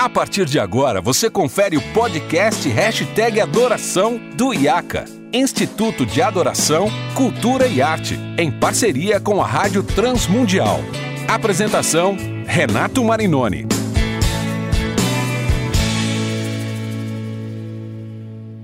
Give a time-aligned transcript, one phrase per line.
[0.00, 6.88] A partir de agora, você confere o podcast Hashtag Adoração do IACA, Instituto de Adoração,
[7.14, 10.78] Cultura e Arte, em parceria com a Rádio Transmundial.
[11.28, 12.16] Apresentação,
[12.46, 13.66] Renato Marinoni.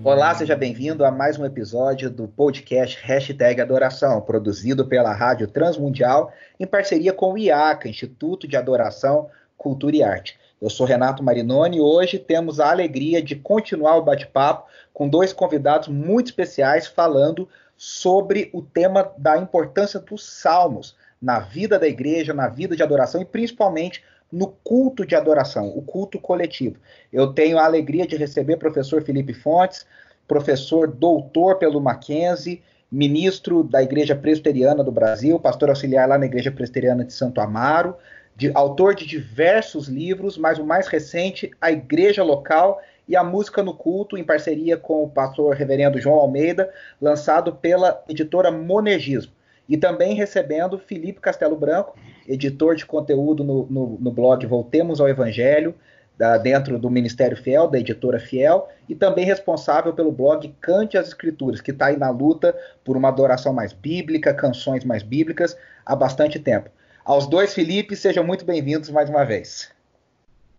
[0.03, 6.33] Olá, seja bem-vindo a mais um episódio do podcast Hashtag Adoração, produzido pela Rádio Transmundial
[6.59, 9.29] em parceria com o IACA, Instituto de Adoração,
[9.59, 10.46] Cultura e Arte.
[10.61, 15.33] Eu sou Renato Marinoni e hoje temos a alegria de continuar o bate-papo com dois
[15.33, 22.33] convidados muito especiais falando sobre o tema da importância dos salmos na vida da igreja,
[22.33, 26.77] na vida de adoração e principalmente no culto de adoração, o culto coletivo.
[27.13, 29.87] Eu tenho a alegria de receber o professor Felipe Fontes,
[30.27, 36.51] professor doutor pelo Mackenzie, ministro da Igreja Presbiteriana do Brasil, pastor auxiliar lá na Igreja
[36.51, 37.97] Presbiteriana de Santo Amaro,
[38.37, 43.63] de, autor de diversos livros, mas o mais recente, A Igreja Local e a Música
[43.63, 46.71] no Culto, em parceria com o pastor reverendo João Almeida,
[47.01, 49.33] lançado pela editora Monegismo.
[49.69, 51.97] E também recebendo Felipe Castelo Branco,
[52.29, 55.75] editor de conteúdo no, no, no blog Voltemos ao Evangelho,
[56.17, 61.09] da, dentro do Ministério Fiel, da editora Fiel, e também responsável pelo blog Cante as
[61.09, 65.95] Escrituras, que está aí na luta por uma adoração mais bíblica, canções mais bíblicas, há
[65.95, 66.71] bastante tempo.
[67.07, 69.71] Aos dois, Felipe, sejam muito bem-vindos mais uma vez.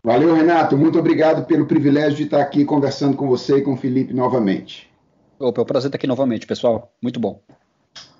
[0.02, 0.78] Valeu, Renato.
[0.78, 4.90] Muito obrigado pelo privilégio de estar aqui conversando com você e com o Felipe novamente.
[5.38, 6.90] Opa, é um prazer estar aqui novamente, pessoal.
[7.02, 7.42] Muito bom.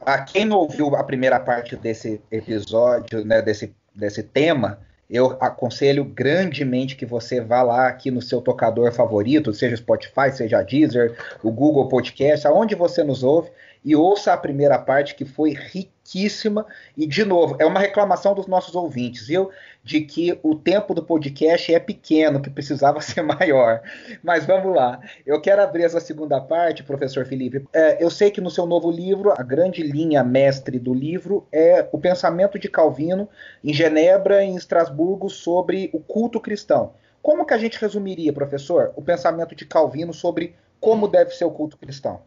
[0.02, 6.04] A quem não ouviu a primeira parte desse episódio, né, desse, desse tema, eu aconselho
[6.04, 11.50] grandemente que você vá lá aqui no seu tocador favorito, seja Spotify, seja Deezer, o
[11.50, 13.50] Google Podcast, aonde você nos ouve,
[13.84, 16.66] e ouça a primeira parte que foi riquíssima.
[16.96, 19.50] E, de novo, é uma reclamação dos nossos ouvintes, viu?
[19.82, 23.80] De que o tempo do podcast é pequeno, que precisava ser maior.
[24.22, 25.00] Mas vamos lá.
[25.26, 27.64] Eu quero abrir essa segunda parte, professor Felipe.
[27.72, 31.88] É, eu sei que no seu novo livro, a grande linha mestre do livro é
[31.92, 33.28] o pensamento de Calvino
[33.62, 36.92] em Genebra e em Estrasburgo sobre o culto cristão.
[37.22, 41.50] Como que a gente resumiria, professor, o pensamento de Calvino sobre como deve ser o
[41.50, 42.20] culto cristão?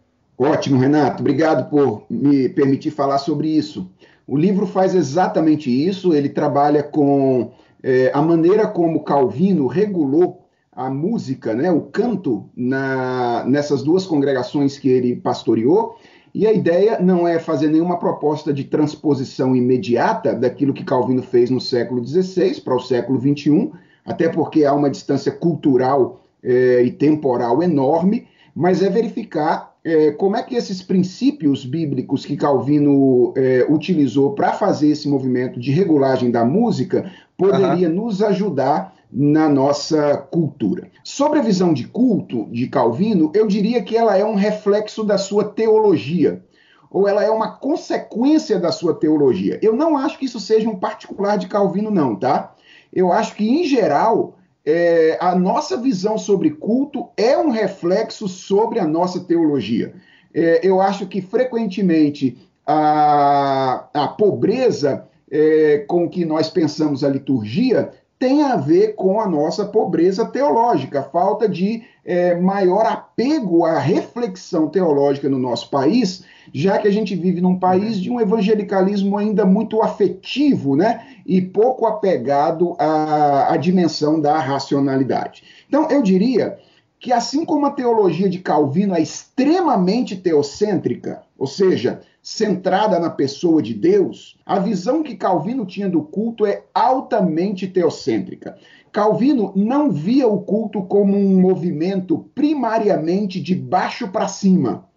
[0.43, 1.21] Ótimo, Renato.
[1.21, 3.91] Obrigado por me permitir falar sobre isso.
[4.25, 6.15] O livro faz exatamente isso.
[6.15, 7.51] Ele trabalha com
[7.83, 14.79] é, a maneira como Calvino regulou a música, né, o canto, na, nessas duas congregações
[14.79, 15.97] que ele pastoreou.
[16.33, 21.51] E a ideia não é fazer nenhuma proposta de transposição imediata daquilo que Calvino fez
[21.51, 23.71] no século XVI para o século XXI,
[24.03, 28.25] até porque há uma distância cultural é, e temporal enorme,
[28.55, 34.53] mas é verificar é, como é que esses princípios bíblicos que Calvino é, utilizou para
[34.53, 37.95] fazer esse movimento de regulagem da música poderia uhum.
[37.95, 40.89] nos ajudar na nossa cultura.
[41.03, 45.17] Sobre a visão de culto de Calvino, eu diria que ela é um reflexo da
[45.17, 46.45] sua teologia,
[46.89, 49.59] ou ela é uma consequência da sua teologia.
[49.61, 52.53] Eu não acho que isso seja um particular de Calvino, não, tá?
[52.93, 54.35] Eu acho que, em geral,
[54.65, 59.93] é, a nossa visão sobre culto é um reflexo sobre a nossa teologia.
[60.33, 67.91] É, eu acho que frequentemente a, a pobreza é, com que nós pensamos a liturgia
[68.19, 73.77] tem a ver com a nossa pobreza teológica, a falta de é, maior apego à
[73.79, 76.23] reflexão teológica no nosso país,
[76.53, 81.05] já que a gente vive num país de um evangelicalismo ainda muito afetivo, né?
[81.25, 85.43] E pouco apegado à, à dimensão da racionalidade.
[85.67, 86.57] Então, eu diria
[86.99, 93.63] que, assim como a teologia de Calvino é extremamente teocêntrica, ou seja, centrada na pessoa
[93.63, 98.55] de Deus, a visão que Calvino tinha do culto é altamente teocêntrica.
[98.91, 104.87] Calvino não via o culto como um movimento primariamente de baixo para cima.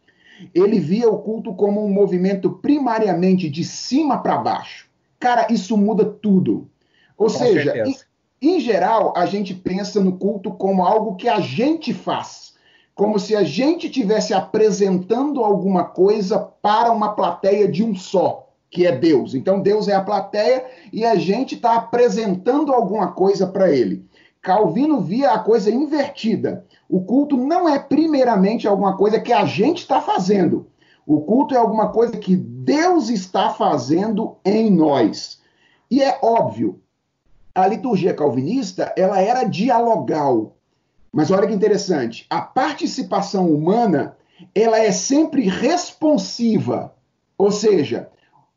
[0.55, 4.91] Ele via o culto como um movimento primariamente de cima para baixo.
[5.19, 6.69] Cara, isso muda tudo.
[7.17, 7.97] Ou Com seja, em,
[8.43, 12.53] em geral, a gente pensa no culto como algo que a gente faz
[12.95, 18.87] como se a gente estivesse apresentando alguma coisa para uma plateia de um só, que
[18.87, 19.35] é Deus.
[19.35, 24.07] Então Deus é a plateia e a gente está apresentando alguma coisa para ele.
[24.41, 26.67] Calvino via a coisa invertida.
[26.89, 30.67] O culto não é primeiramente alguma coisa que a gente está fazendo.
[31.07, 35.41] O culto é alguma coisa que Deus está fazendo em nós.
[35.91, 36.81] E é óbvio,
[37.55, 40.54] a liturgia calvinista ela era dialogal.
[41.15, 44.17] Mas olha que interessante, a participação humana,
[44.53, 46.93] ela é sempre responsiva.
[47.39, 48.11] Ou seja,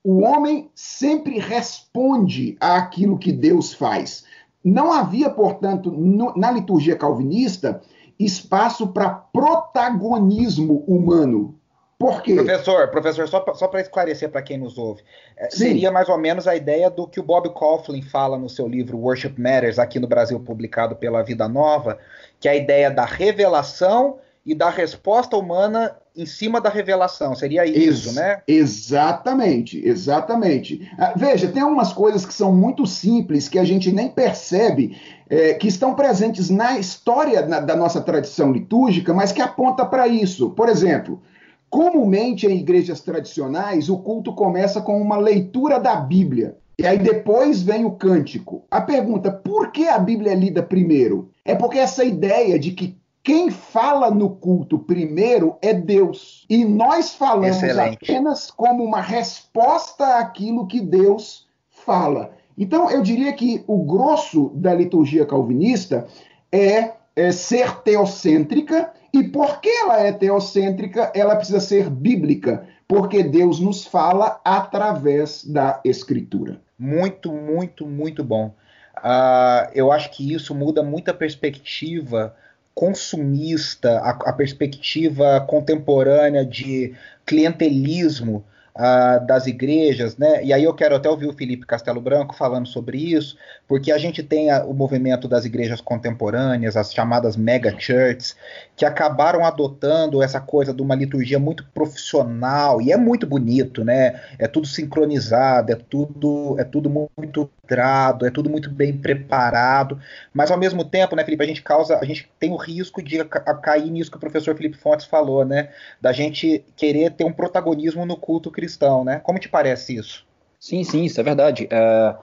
[0.04, 4.26] o homem sempre responde àquilo que Deus faz.
[4.64, 7.80] não havia, portanto, no, na liturgia calvinista,
[8.20, 11.54] espaço para protagonismo humano.
[12.00, 12.36] Por quê?
[12.36, 15.02] Professor, professor, só, só para esclarecer para quem nos ouve,
[15.36, 18.68] é, seria mais ou menos a ideia do que o Bob Coughlin fala no seu
[18.68, 21.98] livro Worship Matters, aqui no Brasil, publicado pela Vida Nova,
[22.40, 27.36] que é a ideia da revelação e da resposta humana em cima da revelação.
[27.36, 28.42] Seria isso, Ex né?
[28.48, 30.90] Exatamente, exatamente.
[31.00, 34.96] Ah, veja, tem algumas coisas que são muito simples que a gente nem percebe,
[35.28, 40.08] é, que estão presentes na história na, da nossa tradição litúrgica, mas que aponta para
[40.08, 40.52] isso.
[40.52, 41.22] Por exemplo,
[41.70, 46.58] comumente em igrejas tradicionais, o culto começa com uma leitura da Bíblia.
[46.80, 48.64] E aí depois vem o cântico.
[48.70, 51.32] A pergunta, por que a Bíblia é lida primeiro?
[51.44, 56.46] É porque essa ideia de que quem fala no culto primeiro é Deus.
[56.50, 57.98] E nós falamos Excelente.
[58.02, 62.32] apenas como uma resposta àquilo que Deus fala.
[62.58, 66.08] Então, eu diria que o grosso da liturgia calvinista
[66.52, 68.92] é, é ser teocêntrica.
[69.14, 75.82] E porque ela é teocêntrica, ela precisa ser bíblica, porque Deus nos fala através da
[75.84, 76.62] Escritura.
[76.78, 78.54] Muito, muito, muito bom.
[78.98, 82.36] Uh, eu acho que isso muda muita perspectiva
[82.76, 86.94] consumista, a, a perspectiva contemporânea de
[87.26, 88.46] clientelismo
[88.78, 90.44] uh, das igrejas, né?
[90.44, 93.38] E aí eu quero até ouvir o Felipe Castelo Branco falando sobre isso,
[93.68, 98.36] porque a gente tem a, o movimento das igrejas contemporâneas, as chamadas mega churches,
[98.76, 104.22] que acabaram adotando essa coisa de uma liturgia muito profissional e é muito bonito, né?
[104.38, 110.00] É tudo sincronizado, é tudo é tudo muito grado, é tudo muito bem preparado,
[110.34, 113.24] mas ao mesmo tempo, né, Felipe, a gente causa, a gente tem o risco de
[113.62, 115.70] cair nisso que o professor Felipe Fontes falou, né,
[116.02, 118.67] da gente querer ter um protagonismo no culto cristão,
[119.04, 119.20] né?
[119.20, 120.26] Como te parece isso?
[120.60, 121.68] Sim, sim, isso é verdade.
[121.72, 122.18] Uh,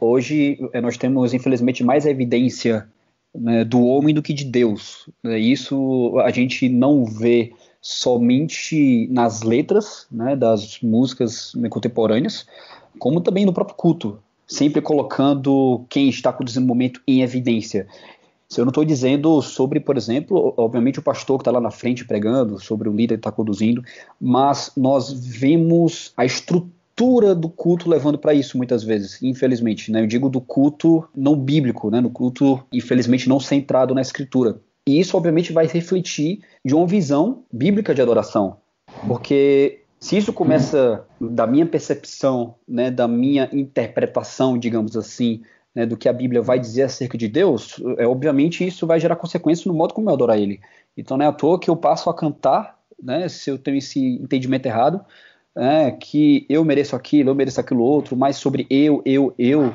[0.00, 2.88] hoje eh, nós temos, infelizmente, mais evidência
[3.34, 5.08] né, do homem do que de Deus.
[5.22, 5.38] Né?
[5.38, 12.46] Isso a gente não vê somente nas letras né, das músicas contemporâneas,
[12.98, 17.86] como também no próprio culto, sempre colocando quem está conduzindo o momento em evidência.
[18.48, 21.70] Se eu não estou dizendo sobre, por exemplo, obviamente o pastor que está lá na
[21.70, 23.82] frente pregando, sobre o líder que está conduzindo,
[24.20, 29.90] mas nós vemos a estrutura do culto levando para isso muitas vezes, infelizmente.
[29.90, 30.00] Né?
[30.00, 32.00] Eu digo do culto não bíblico, né?
[32.00, 34.60] no culto, infelizmente, não centrado na escritura.
[34.88, 38.58] E isso, obviamente, vai refletir de uma visão bíblica de adoração.
[39.08, 45.42] Porque se isso começa da minha percepção, né, da minha interpretação, digamos assim,
[45.76, 49.16] né, do que a Bíblia vai dizer acerca de Deus, é, obviamente isso vai gerar
[49.16, 50.58] consequências no modo como eu adorar Ele.
[50.96, 54.00] Então não é à toa que eu passo a cantar, né, se eu tenho esse
[54.00, 55.04] entendimento errado,
[55.54, 59.74] é, que eu mereço aquilo, eu mereço aquilo outro, mais sobre eu, eu, eu.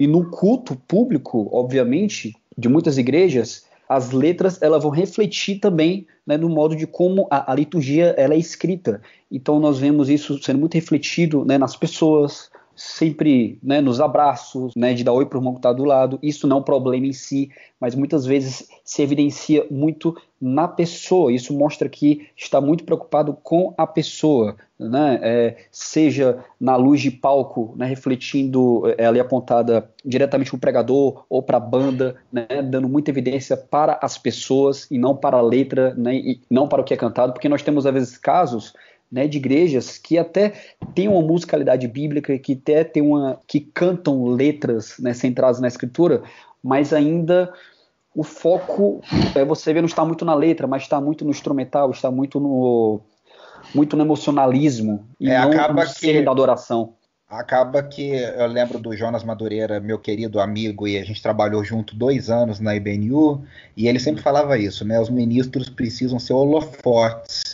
[0.00, 6.36] E no culto público, obviamente, de muitas igrejas, as letras elas vão refletir também né,
[6.36, 9.00] no modo de como a, a, liturgia ela é escrita.
[9.30, 14.92] Então nós vemos isso sendo muito refletido né, nas pessoas, sempre né, nos abraços, né,
[14.92, 16.18] de dar oi para o irmão que está do lado.
[16.22, 17.50] Isso não é um problema em si,
[17.80, 21.32] mas muitas vezes se evidencia muito na pessoa.
[21.32, 25.18] Isso mostra que está muito preocupado com a pessoa, né?
[25.22, 31.24] É, seja na luz de palco, né, refletindo é, ali apontada diretamente para o pregador
[31.30, 35.42] ou para a banda, né, dando muita evidência para as pessoas e não para a
[35.42, 38.74] letra, né, e não para o que é cantado, porque nós temos às vezes casos
[39.10, 40.52] né, de igrejas que até
[40.94, 46.22] têm uma musicalidade bíblica, que até tem uma, que cantam letras né, centradas na escritura,
[46.62, 47.52] mas ainda
[48.14, 49.00] o foco,
[49.34, 52.40] é, você vê, não está muito na letra, mas está muito no instrumental, está muito
[52.40, 53.00] no
[53.74, 56.94] muito no emocionalismo e é, não acaba no que, da adoração.
[57.28, 61.96] Acaba que eu lembro do Jonas Madureira, meu querido amigo, e a gente trabalhou junto
[61.96, 63.44] dois anos na IBNU,
[63.76, 65.00] e ele sempre falava isso, né?
[65.00, 67.45] Os ministros precisam ser holofotes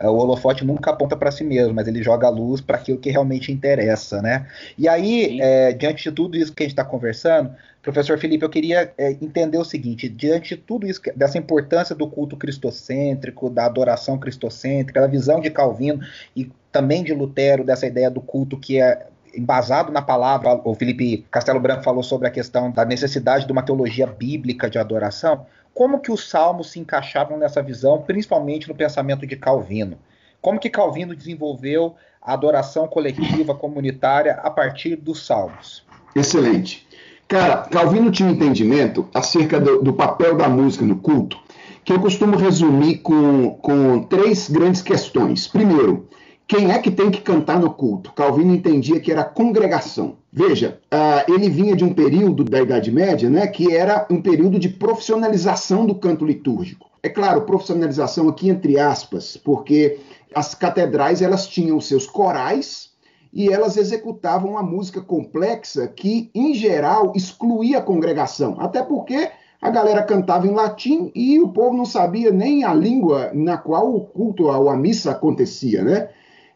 [0.00, 3.10] o holofote nunca aponta para si mesmo, mas ele joga a luz para aquilo que
[3.10, 4.46] realmente interessa, né?
[4.76, 8.50] E aí, é, diante de tudo isso que a gente está conversando, professor Felipe, eu
[8.50, 13.64] queria é, entender o seguinte: diante de tudo isso, dessa importância do culto cristocêntrico, da
[13.64, 16.00] adoração cristocêntrica, da visão de Calvino
[16.34, 21.26] e também de Lutero, dessa ideia do culto que é embasado na palavra, o Felipe
[21.30, 25.46] Castelo Branco falou sobre a questão da necessidade de uma teologia bíblica de adoração
[25.76, 29.98] como que os salmos se encaixavam nessa visão, principalmente no pensamento de Calvino?
[30.40, 35.84] Como que Calvino desenvolveu a adoração coletiva comunitária a partir dos salmos?
[36.14, 36.88] Excelente.
[37.28, 41.36] Cara, Calvino tinha um entendimento acerca do, do papel da música no culto,
[41.84, 45.46] que eu costumo resumir com, com três grandes questões.
[45.46, 46.08] Primeiro,
[46.48, 48.12] quem é que tem que cantar no culto?
[48.12, 50.16] Calvino entendia que era a congregação.
[50.32, 54.58] Veja, uh, ele vinha de um período da Idade Média, né, que era um período
[54.58, 56.88] de profissionalização do canto litúrgico.
[57.02, 59.98] É claro, profissionalização aqui entre aspas, porque
[60.34, 62.90] as catedrais elas tinham seus corais
[63.32, 68.56] e elas executavam uma música complexa que, em geral, excluía a congregação.
[68.60, 73.30] Até porque a galera cantava em latim e o povo não sabia nem a língua
[73.34, 76.08] na qual o culto ou a missa acontecia, né?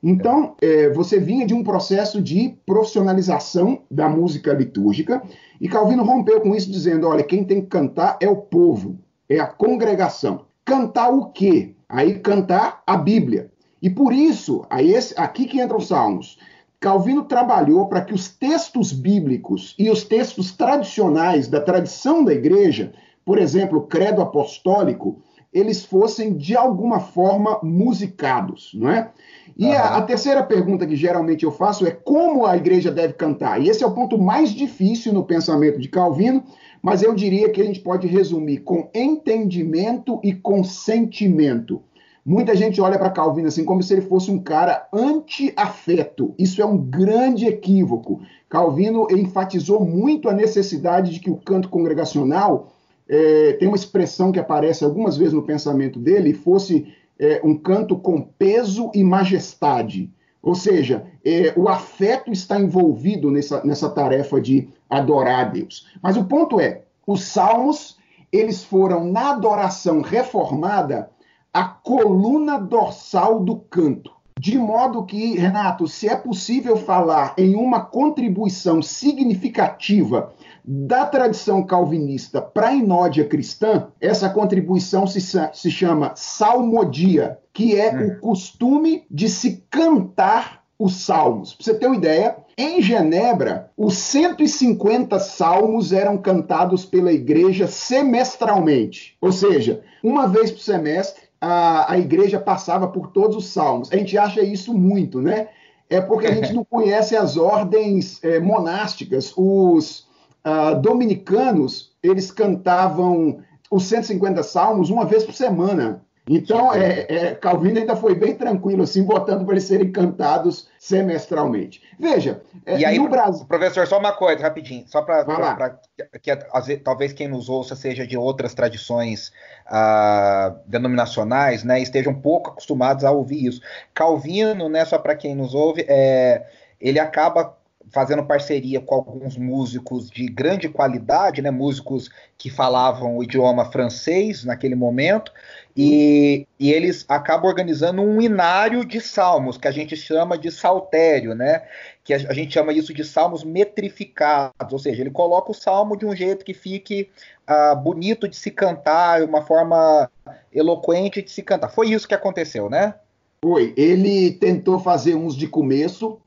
[0.02, 5.22] Então, é, você vinha de um processo de profissionalização da música litúrgica,
[5.60, 9.38] e Calvino rompeu com isso, dizendo: olha, quem tem que cantar é o povo, é
[9.38, 10.46] a congregação.
[10.64, 11.74] Cantar o quê?
[11.88, 13.50] Aí cantar a Bíblia.
[13.82, 16.38] E por isso, aí esse, aqui que entram os salmos.
[16.78, 22.92] Calvino trabalhou para que os textos bíblicos e os textos tradicionais da tradição da igreja,
[23.22, 25.20] por exemplo, o credo apostólico,
[25.52, 29.10] eles fossem de alguma forma musicados, não é?
[29.58, 29.72] E uhum.
[29.72, 33.60] a, a, terceira pergunta que geralmente eu faço é como a igreja deve cantar.
[33.60, 36.44] E esse é o ponto mais difícil no pensamento de Calvino,
[36.80, 41.82] mas eu diria que a gente pode resumir com entendimento e consentimento.
[42.24, 46.34] Muita gente olha para Calvino assim como se ele fosse um cara anti-afeto.
[46.38, 48.20] Isso é um grande equívoco.
[48.48, 52.72] Calvino enfatizou muito a necessidade de que o canto congregacional
[53.12, 57.98] é, tem uma expressão que aparece algumas vezes no pensamento dele, fosse é, um canto
[57.98, 60.08] com peso e majestade.
[60.40, 65.88] Ou seja, é, o afeto está envolvido nessa, nessa tarefa de adorar a Deus.
[66.00, 67.98] Mas o ponto é, os salmos,
[68.30, 71.10] eles foram, na adoração reformada,
[71.52, 74.12] a coluna dorsal do canto.
[74.40, 80.32] De modo que, Renato, se é possível falar em uma contribuição significativa
[80.64, 87.94] da tradição calvinista para a inódia cristã, essa contribuição se, se chama salmodia, que é
[87.94, 88.06] hum.
[88.06, 91.52] o costume de se cantar os salmos.
[91.52, 99.18] Para você ter uma ideia, em Genebra, os 150 salmos eram cantados pela igreja semestralmente.
[99.20, 103.90] Ou seja, uma vez por semestre, a, a igreja passava por todos os salmos.
[103.90, 105.48] A gente acha isso muito, né?
[105.88, 109.32] É porque a gente não conhece as ordens é, monásticas.
[109.36, 110.06] Os
[110.44, 113.38] uh, dominicanos, eles cantavam
[113.70, 116.04] os 150 salmos uma vez por semana.
[116.28, 121.82] Então, é, é, Calvino ainda foi bem tranquilo, assim, votando para eles serem cantados semestralmente.
[121.98, 123.44] Veja, é, e aí, no Brasil...
[123.46, 125.80] professor, só uma coisa, rapidinho, só para
[126.22, 126.36] que
[126.76, 129.32] talvez quem nos ouça seja de outras tradições
[129.66, 133.60] ah, denominacionais, né, estejam pouco acostumados a ouvir isso.
[133.92, 136.46] Calvino, né, só para quem nos ouve, é,
[136.80, 137.56] ele acaba
[137.88, 144.44] fazendo parceria com alguns músicos de grande qualidade, né, músicos que falavam o idioma francês
[144.44, 145.32] naquele momento,
[145.76, 151.34] e, e, eles acabam organizando um inário de salmos, que a gente chama de saltério,
[151.34, 151.62] né?
[152.04, 155.96] Que a, a, gente chama isso de salmos metrificados, ou seja, ele coloca o salmo
[155.96, 157.08] de um jeito que fique
[157.48, 160.10] uh, bonito de se cantar, uma forma
[160.52, 161.68] eloquente de se cantar.
[161.68, 162.94] Foi isso que aconteceu, né?
[163.42, 163.72] Foi.
[163.76, 166.20] Ele tentou fazer uns de começo,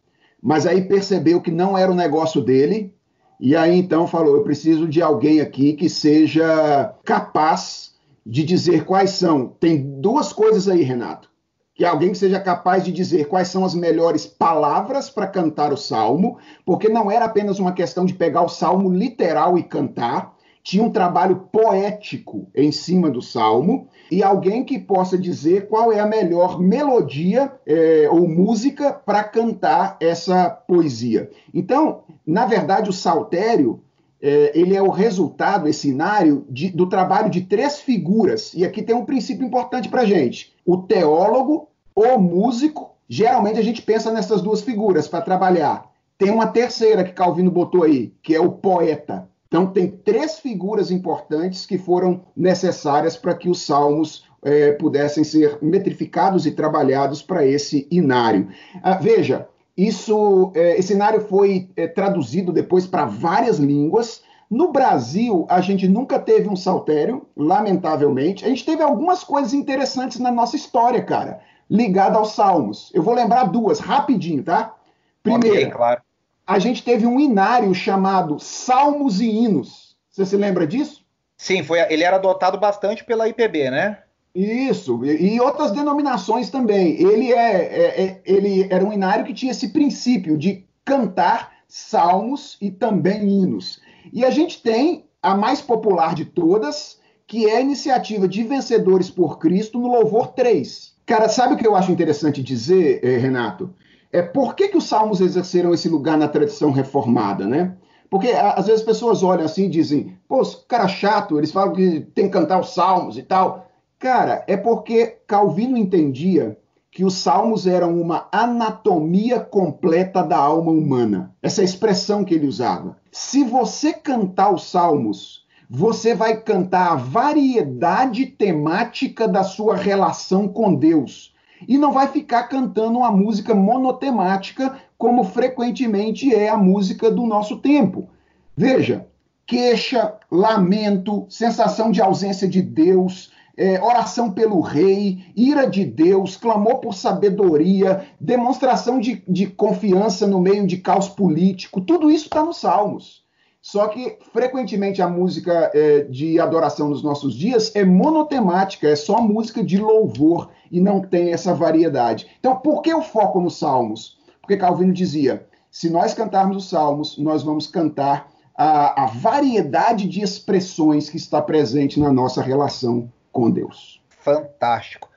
[0.44, 2.94] mas aí percebeu que não era o negócio dele,
[3.40, 7.94] e aí então falou: eu preciso de alguém aqui que seja capaz
[8.26, 9.48] de dizer quais são.
[9.48, 11.32] Tem duas coisas aí, Renato.
[11.74, 15.78] Que alguém que seja capaz de dizer quais são as melhores palavras para cantar o
[15.78, 20.33] salmo, porque não era apenas uma questão de pegar o salmo literal e cantar,
[20.64, 26.00] tinha um trabalho poético em cima do salmo, e alguém que possa dizer qual é
[26.00, 31.30] a melhor melodia é, ou música para cantar essa poesia.
[31.54, 33.82] Então, na verdade, o saltério
[34.22, 38.54] é, ele é o resultado, esse cenário, de, do trabalho de três figuras.
[38.54, 42.94] E aqui tem um princípio importante para gente: o teólogo, o músico.
[43.10, 45.92] Geralmente a gente pensa nessas duas figuras para trabalhar.
[46.18, 49.28] Tem uma terceira que Calvino botou aí, que é o poeta.
[49.54, 55.60] Então, tem três figuras importantes que foram necessárias para que os salmos é, pudessem ser
[55.62, 58.48] metrificados e trabalhados para esse inário.
[58.82, 64.24] Ah, veja, isso, é, esse inário foi é, traduzido depois para várias línguas.
[64.50, 68.46] No Brasil, a gente nunca teve um saltério, lamentavelmente.
[68.46, 72.90] A gente teve algumas coisas interessantes na nossa história, cara, ligada aos salmos.
[72.92, 74.74] Eu vou lembrar duas, rapidinho, tá?
[75.22, 76.02] Primeiro, okay, claro
[76.46, 79.96] a gente teve um inário chamado Salmos e Hinos.
[80.10, 81.04] Você se lembra disso?
[81.38, 84.00] Sim, foi, ele era adotado bastante pela IPB, né?
[84.36, 87.02] Isso, e, e outras denominações também.
[87.02, 92.58] Ele, é, é, é, ele era um inário que tinha esse princípio de cantar salmos
[92.62, 93.80] e também hinos.
[94.12, 99.10] E a gente tem a mais popular de todas, que é a iniciativa de Vencedores
[99.10, 100.94] por Cristo no Louvor 3.
[101.06, 103.74] Cara, sabe o que eu acho interessante dizer, eh, Renato?
[104.14, 107.76] É por que, que os salmos exerceram esse lugar na tradição reformada, né?
[108.12, 112.02] Porque às vezes as pessoas olham assim e dizem, pô, cara chato, eles falam que
[112.14, 113.68] tem que cantar os salmos e tal.
[113.98, 116.56] Cara, é porque Calvino entendia
[116.92, 121.34] que os salmos eram uma anatomia completa da alma humana.
[121.42, 122.98] Essa é expressão que ele usava.
[123.12, 130.76] Se você cantar os salmos, você vai cantar a variedade temática da sua relação com
[130.76, 131.33] Deus.
[131.68, 137.58] E não vai ficar cantando uma música monotemática, como frequentemente é a música do nosso
[137.58, 138.10] tempo.
[138.56, 139.08] Veja,
[139.46, 146.80] queixa, lamento, sensação de ausência de Deus, é, oração pelo rei, ira de Deus, clamor
[146.80, 152.58] por sabedoria, demonstração de, de confiança no meio de caos político, tudo isso está nos
[152.58, 153.23] Salmos.
[153.64, 159.22] Só que, frequentemente, a música é, de adoração nos nossos dias é monotemática, é só
[159.22, 162.28] música de louvor e não tem essa variedade.
[162.42, 164.20] Então, por que o foco nos Salmos?
[164.42, 170.22] Porque Calvino dizia: se nós cantarmos os Salmos, nós vamos cantar a, a variedade de
[170.22, 174.02] expressões que está presente na nossa relação com Deus.
[174.10, 175.10] Fantástico.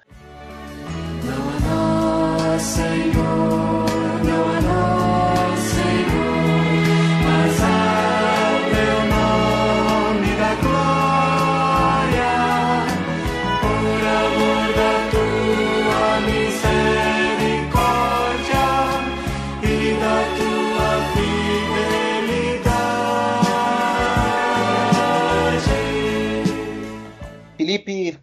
[1.24, 3.85] Não há nós, Senhor,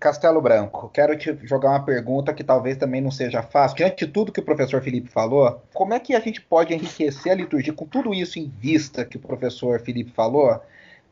[0.04, 3.78] Castelo Branco, quero te jogar uma pergunta que talvez também não seja fácil.
[3.78, 7.32] Diante de tudo que o professor Felipe falou, como é que a gente pode enriquecer
[7.32, 10.62] a liturgia com tudo isso em vista que o professor Felipe falou,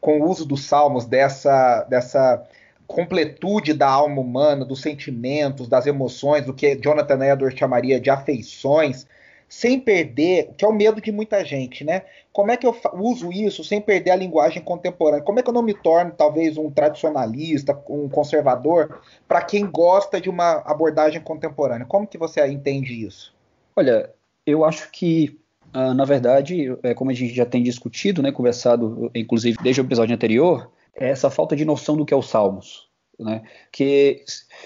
[0.02, 2.46] com o uso dos salmos, dessa, dessa
[2.86, 9.08] completude da alma humana, dos sentimentos, das emoções, do que Jonathan Edwards chamaria de afeições,
[9.52, 12.04] sem perder, que é o medo de muita gente, né?
[12.32, 15.22] Como é que eu uso isso sem perder a linguagem contemporânea?
[15.22, 20.22] Como é que eu não me torno talvez um tradicionalista, um conservador, para quem gosta
[20.22, 21.86] de uma abordagem contemporânea?
[21.86, 23.36] Como que você entende isso?
[23.76, 24.10] Olha,
[24.46, 25.38] eu acho que
[25.74, 29.86] Uh, na verdade, é, como a gente já tem discutido, né, conversado, inclusive desde o
[29.86, 32.91] episódio anterior, é essa falta de noção do que é os Salmos.
[33.22, 33.42] Né?
[33.72, 34.24] Que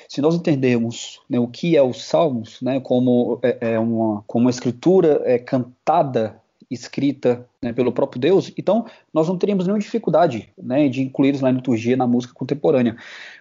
[0.07, 4.45] se nós entendermos né, o que é os Salmos, né, como é, é uma como
[4.45, 10.49] uma escritura é, cantada, escrita né, pelo próprio Deus, então nós não teríamos nenhuma dificuldade
[10.57, 12.95] né, de incluí-los na liturgia, na música contemporânea.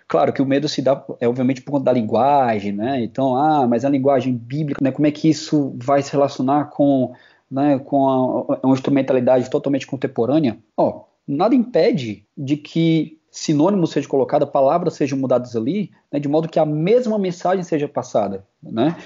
[0.07, 3.03] Claro que o medo se dá, é obviamente por conta da linguagem, né?
[3.03, 4.92] Então, ah, mas a linguagem bíblica, né?
[4.92, 7.14] Como é que isso vai se relacionar com,
[7.50, 10.59] né, com a, uma instrumentalidade totalmente contemporânea?
[10.77, 16.48] Ó, nada impede de que sinônimos sejam colocados, palavras sejam mudadas ali, né, de modo
[16.48, 18.96] que a mesma mensagem seja passada, né?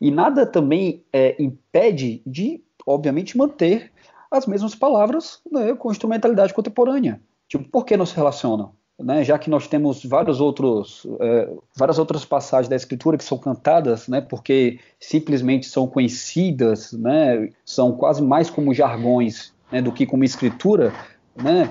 [0.00, 3.92] E nada também é, impede de, obviamente, manter
[4.30, 7.20] as mesmas palavras né, com instrumentalidade contemporânea.
[7.46, 8.72] Tipo, por que não se relacionam?
[8.98, 13.36] Né, já que nós temos vários outros, é, várias outras passagens da Escritura que são
[13.36, 20.06] cantadas, né, porque simplesmente são conhecidas, né, são quase mais como jargões né, do que
[20.06, 20.92] como Escritura,
[21.36, 21.70] né,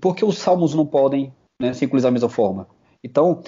[0.00, 2.68] porque os salmos não podem né, incluir da mesma forma.
[3.02, 3.42] Então,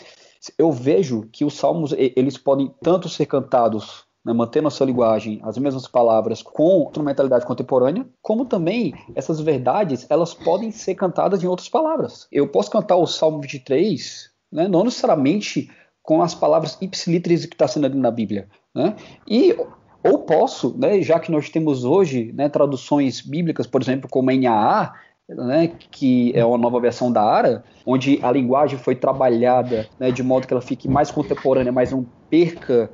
[0.59, 5.41] eu vejo que os salmos eles podem tanto ser cantados né, mantendo a sua linguagem,
[5.43, 11.47] as mesmas palavras, com instrumentalidade contemporânea, como também essas verdades elas podem ser cantadas em
[11.47, 12.27] outras palavras.
[12.31, 15.71] Eu posso cantar o Salmo 23, né, não necessariamente
[16.03, 18.95] com as palavras ipsilitris que está sendo ali na Bíblia, né,
[19.27, 19.57] e
[20.03, 24.95] ou posso, né, já que nós temos hoje né, traduções bíblicas, por exemplo, como NAA,
[25.35, 30.23] né, que é uma nova versão da ARA, onde a linguagem foi trabalhada né, de
[30.23, 32.91] modo que ela fique mais contemporânea, mas não perca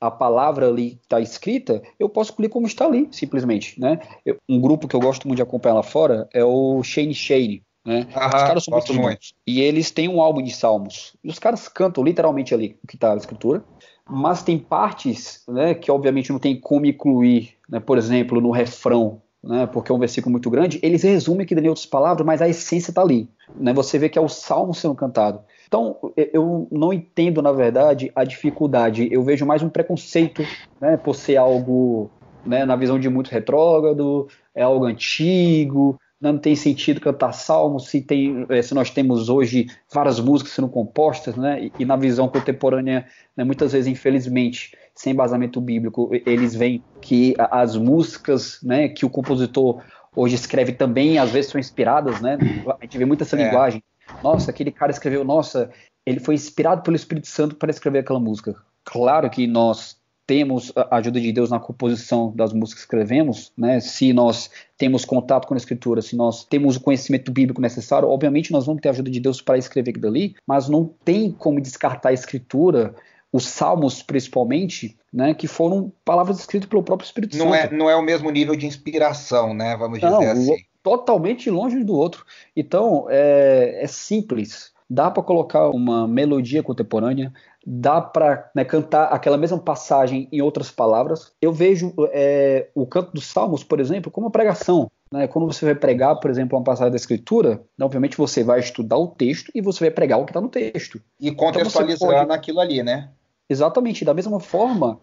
[0.00, 3.78] a palavra ali que está escrita, eu posso escolher como está ali, simplesmente.
[3.78, 4.00] Né?
[4.24, 7.62] Eu, um grupo que eu gosto muito de acompanhar lá fora é o Shane Shane.
[7.86, 8.06] Né?
[8.14, 9.34] Aham, os caras são muito bons.
[9.46, 11.14] E eles têm um álbum de salmos.
[11.22, 13.62] E os caras cantam literalmente ali o que está na escritura.
[14.08, 17.54] Mas tem partes né, que, obviamente, não tem como incluir.
[17.68, 17.78] Né?
[17.78, 21.68] Por exemplo, no refrão né, porque é um versículo muito grande, eles resumem aqui em
[21.68, 23.28] outras palavras, mas a essência está ali.
[23.56, 25.40] Né, você vê que é o salmo sendo cantado.
[25.66, 29.08] Então, eu não entendo, na verdade, a dificuldade.
[29.10, 30.42] Eu vejo mais um preconceito
[30.80, 32.10] né, por ser algo,
[32.44, 38.02] né, na visão de muito retrógrado, é algo antigo, não tem sentido cantar salmos se,
[38.02, 42.28] tem, eh, se nós temos hoje várias músicas sendo compostas, né, e, e na visão
[42.28, 43.06] contemporânea,
[43.36, 49.10] né, muitas vezes, infelizmente, sem embasamento bíblico, eles veem que as músicas né, que o
[49.10, 49.82] compositor
[50.14, 52.36] hoje escreve também, às vezes, são inspiradas, né?
[52.68, 53.44] A gente vê muita essa é.
[53.44, 53.82] linguagem.
[54.22, 55.70] Nossa, aquele cara escreveu, nossa,
[56.04, 58.56] ele foi inspirado pelo Espírito Santo para escrever aquela música.
[58.84, 59.99] Claro que nós
[60.30, 63.80] temos a ajuda de Deus na composição das músicas que escrevemos, né?
[63.80, 68.52] Se nós temos contato com a escritura, se nós temos o conhecimento bíblico necessário, obviamente
[68.52, 71.60] nós vamos ter a ajuda de Deus para escrever aquilo dali, mas não tem como
[71.60, 72.94] descartar a escritura
[73.32, 77.74] os salmos principalmente, né, que foram palavras escritas pelo próprio Espírito não Santo.
[77.74, 80.56] É, não é o mesmo nível de inspiração, né, vamos dizer não, assim.
[80.80, 82.24] Totalmente longe do outro.
[82.54, 84.72] Então, é, é simples.
[84.92, 87.32] Dá para colocar uma melodia contemporânea,
[87.64, 91.32] dá para né, cantar aquela mesma passagem em outras palavras.
[91.40, 94.90] Eu vejo é, o canto dos salmos, por exemplo, como uma pregação.
[95.12, 95.28] Né?
[95.28, 99.06] Quando você vai pregar, por exemplo, uma passagem da escritura, obviamente você vai estudar o
[99.06, 101.00] texto e você vai pregar o que está no texto.
[101.20, 102.58] E contextualizando então pode...
[102.60, 103.10] ali, né?
[103.48, 104.04] Exatamente.
[104.04, 105.00] Da mesma forma,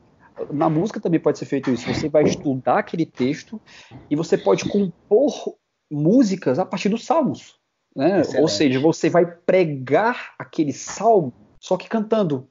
[0.51, 1.93] na música também pode ser feito isso.
[1.93, 3.59] Você vai estudar aquele texto
[4.09, 5.55] e você pode compor
[5.91, 7.56] músicas a partir dos salmos.
[7.97, 8.21] Né?
[8.39, 12.47] Ou seja, você vai pregar aquele salmo só que cantando.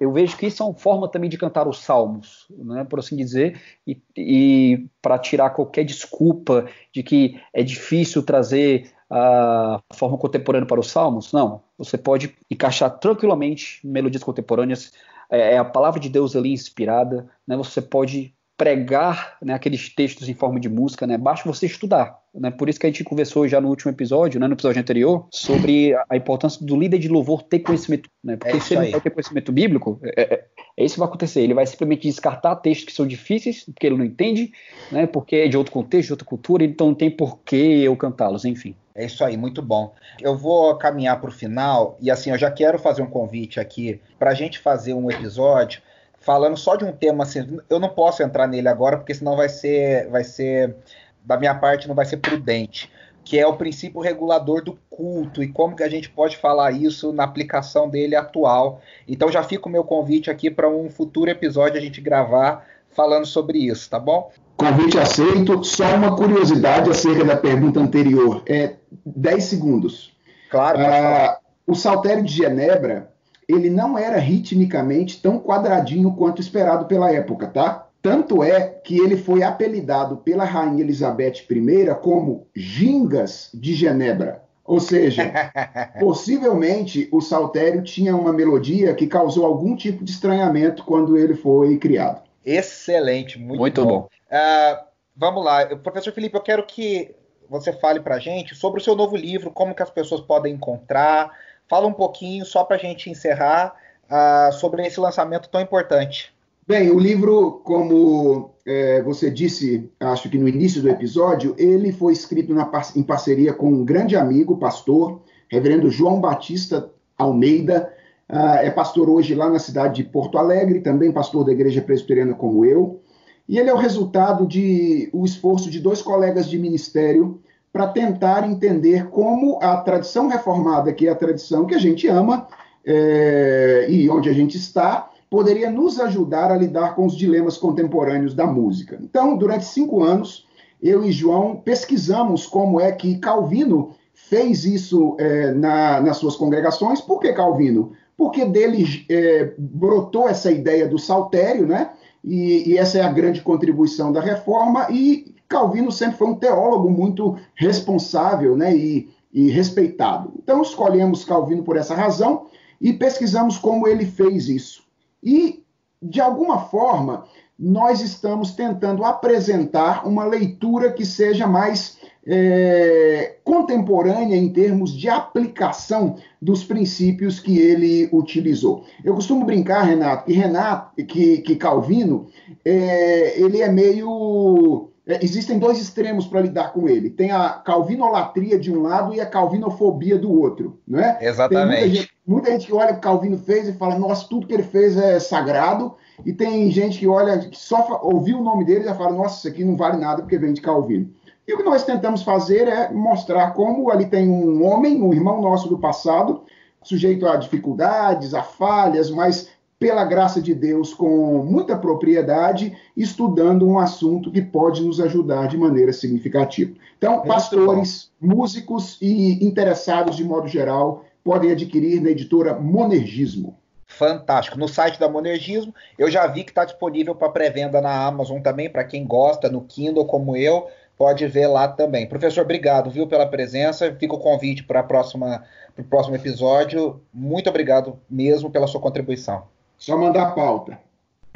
[0.00, 3.14] Eu vejo que isso é uma forma também de cantar os salmos, né, por assim
[3.14, 10.66] dizer, e, e para tirar qualquer desculpa de que é difícil trazer a forma contemporânea
[10.66, 11.32] para os salmos.
[11.32, 14.92] Não, você pode encaixar tranquilamente melodias contemporâneas,
[15.30, 20.28] é, é a palavra de Deus ali inspirada, né, você pode pregar né, aqueles textos
[20.28, 21.16] em forma de música, né?
[21.16, 22.18] Basta você estudar.
[22.34, 22.50] Né?
[22.50, 25.94] Por isso que a gente conversou já no último episódio, né, no episódio anterior, sobre
[26.10, 28.10] a importância do líder de louvor ter conhecimento.
[28.22, 28.36] Né?
[28.36, 30.44] Porque é se ele não ter conhecimento bíblico, é, é,
[30.76, 31.40] é, isso que vai acontecer.
[31.40, 34.50] Ele vai simplesmente descartar textos que são difíceis, porque ele não entende,
[34.90, 35.06] né?
[35.06, 38.44] porque é de outro contexto, de outra cultura, então não tem por que eu cantá-los,
[38.44, 38.74] enfim.
[38.92, 39.94] É isso aí, muito bom.
[40.20, 44.00] Eu vou caminhar para o final, e assim, eu já quero fazer um convite aqui
[44.18, 45.80] para a gente fazer um episódio
[46.28, 49.48] falando só de um tema assim, eu não posso entrar nele agora porque senão vai
[49.48, 50.76] ser, vai ser
[51.24, 52.92] da minha parte não vai ser prudente,
[53.24, 57.14] que é o princípio regulador do culto e como que a gente pode falar isso
[57.14, 58.82] na aplicação dele atual.
[59.08, 63.24] Então já fica o meu convite aqui para um futuro episódio a gente gravar falando
[63.24, 64.30] sobre isso, tá bom?
[64.54, 65.64] Convite aceito.
[65.64, 68.42] Só uma curiosidade acerca da pergunta anterior.
[68.46, 68.74] É
[69.06, 70.14] 10 segundos.
[70.50, 70.78] Claro.
[70.78, 73.16] Ah, o Saltério de Genebra
[73.48, 77.88] ele não era ritmicamente tão quadradinho quanto esperado pela época, tá?
[78.02, 84.42] Tanto é que ele foi apelidado pela rainha Elizabeth I como Gingas de Genebra.
[84.64, 85.32] Ou seja,
[85.98, 91.78] possivelmente o saltério tinha uma melodia que causou algum tipo de estranhamento quando ele foi
[91.78, 92.22] criado.
[92.44, 93.88] Excelente, muito, muito bom.
[93.88, 94.08] bom.
[94.30, 94.84] Uh,
[95.16, 97.14] vamos lá, professor Felipe, eu quero que
[97.48, 101.32] você fale para gente sobre o seu novo livro, como que as pessoas podem encontrar,
[101.68, 103.74] Fala um pouquinho, só para a gente encerrar,
[104.10, 106.32] uh, sobre esse lançamento tão importante.
[106.66, 112.12] Bem, o livro, como é, você disse, acho que no início do episódio, ele foi
[112.12, 117.90] escrito na, em parceria com um grande amigo, pastor, reverendo João Batista Almeida.
[118.28, 122.34] Uh, é pastor hoje lá na cidade de Porto Alegre, também pastor da igreja presbiteriana
[122.34, 123.00] como eu.
[123.48, 127.40] E ele é o resultado de o esforço de dois colegas de ministério
[127.72, 132.48] para tentar entender como a tradição reformada, que é a tradição que a gente ama
[132.84, 138.34] é, e onde a gente está, poderia nos ajudar a lidar com os dilemas contemporâneos
[138.34, 138.98] da música.
[139.02, 140.46] Então, durante cinco anos,
[140.82, 147.00] eu e João pesquisamos como é que Calvino fez isso é, na, nas suas congregações.
[147.00, 147.92] Por que Calvino?
[148.16, 151.90] Porque dele é, brotou essa ideia do saltério, né?
[152.24, 156.90] E, e, essa é a grande contribuição da reforma, e Calvino sempre foi um teólogo
[156.90, 160.32] muito responsável né, e, e respeitado.
[160.36, 162.46] Então, escolhemos Calvino por essa razão
[162.80, 164.82] e pesquisamos como ele fez isso.
[165.22, 165.64] E,
[166.00, 167.24] de alguma forma,
[167.58, 176.16] nós estamos tentando apresentar uma leitura que seja mais é, contemporânea em termos de aplicação
[176.40, 178.84] dos princípios que ele utilizou.
[179.02, 182.26] Eu costumo brincar, Renato, que Renato, que, que Calvino,
[182.64, 187.08] é, ele é meio é, existem dois extremos para lidar com ele.
[187.08, 191.18] Tem a calvinolatria de um lado e a calvinofobia do outro, não é?
[191.22, 191.80] Exatamente.
[191.80, 194.52] Muita gente, muita gente, que olha o que Calvino fez e fala, nossa, tudo que
[194.52, 195.94] ele fez é sagrado.
[196.26, 199.38] E tem gente que olha, que só ouviu o nome dele e já fala, nossa,
[199.38, 201.10] isso aqui não vale nada porque vem de Calvino.
[201.46, 205.40] E o que nós tentamos fazer é mostrar como ali tem um homem, um irmão
[205.40, 206.42] nosso do passado,
[206.82, 213.78] sujeito a dificuldades, a falhas, mas pela graça de Deus, com muita propriedade, estudando um
[213.78, 216.74] assunto que pode nos ajudar de maneira significativa.
[216.96, 223.56] Então, pastores, músicos e interessados de modo geral podem adquirir na editora Monergismo.
[223.86, 224.58] Fantástico.
[224.58, 228.68] No site da Monergismo, eu já vi que está disponível para pré-venda na Amazon também,
[228.68, 230.68] para quem gosta, no Kindle como eu.
[230.96, 232.06] pode ver lá também.
[232.06, 233.94] Professor, obrigado, viu, pela presença.
[233.98, 237.00] Fica o convite para o próximo episódio.
[237.14, 239.44] Muito obrigado mesmo pela sua contribuição.
[239.78, 240.78] Só mandar a pauta.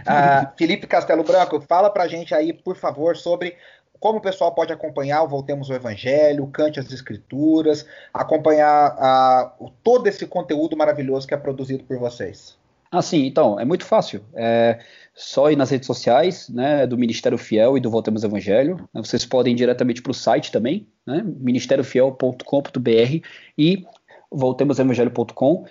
[0.04, 3.56] Ah, Felipe Castelo Branco, fala para a gente aí, por favor, sobre
[4.00, 9.52] como o pessoal pode acompanhar o Voltemos ao Evangelho, Cante as Escrituras, acompanhar ah,
[9.84, 12.60] todo esse conteúdo maravilhoso que é produzido por vocês.
[12.90, 14.22] Ah, sim, então, é muito fácil.
[14.34, 14.80] É
[15.14, 18.88] só ir nas redes sociais, né, do Ministério Fiel e do Voltemos ao Evangelho.
[18.92, 23.26] Vocês podem ir diretamente para o site também, né, ministériofiel.com.br
[23.56, 23.86] e
[24.30, 25.64] voltemosevangelho.com.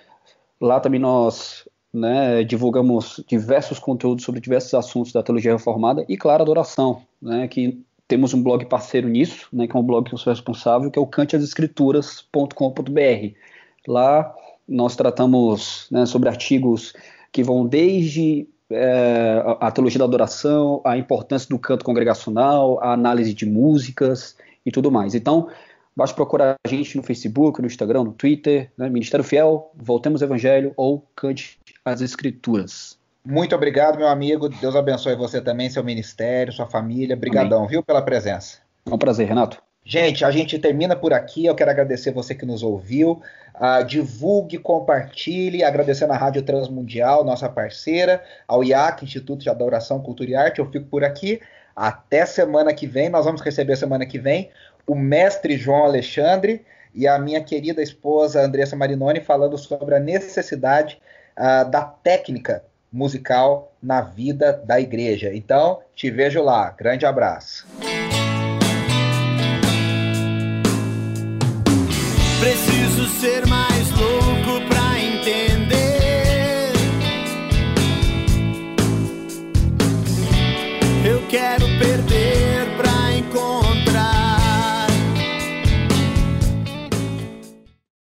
[0.60, 6.42] Lá também nós né, divulgamos diversos conteúdos sobre diversos assuntos da teologia reformada e, claro,
[6.42, 10.18] adoração, né, que temos um blog parceiro nisso, né, que é um blog que eu
[10.18, 13.34] sou responsável, que é o canteasescrituras.com.br.
[13.86, 14.34] Lá
[14.66, 16.94] nós tratamos né, sobre artigos
[17.30, 23.34] que vão desde é, a teologia da adoração, a importância do canto congregacional, a análise
[23.34, 25.14] de músicas e tudo mais.
[25.14, 25.48] Então,
[25.94, 28.88] Basta procurar a gente no Facebook, no Instagram, no Twitter, né?
[28.88, 32.98] Ministério Fiel, Voltemos Evangelho ou Cante as Escrituras.
[33.24, 34.48] Muito obrigado, meu amigo.
[34.48, 37.14] Deus abençoe você também, seu ministério, sua família.
[37.14, 38.58] Obrigadão, viu, pela presença.
[38.84, 39.62] É um prazer, Renato.
[39.84, 41.46] Gente, a gente termina por aqui.
[41.46, 43.22] Eu quero agradecer você que nos ouviu.
[43.54, 50.30] Uh, divulgue, compartilhe, agradecendo a Rádio Transmundial, nossa parceira, ao IAC, Instituto de Adoração, Cultura
[50.30, 50.58] e Arte.
[50.58, 51.40] Eu fico por aqui.
[51.76, 53.08] Até semana que vem.
[53.08, 54.50] Nós vamos receber semana que vem
[54.86, 56.64] o mestre João Alexandre
[56.94, 61.00] e a minha querida esposa Andressa Marinoni falando sobre a necessidade
[61.38, 65.34] uh, da técnica musical na vida da igreja.
[65.34, 66.70] Então, te vejo lá.
[66.70, 67.66] Grande abraço.
[72.40, 74.31] Preciso ser mais louco